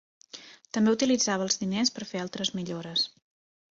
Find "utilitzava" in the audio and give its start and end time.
0.97-1.47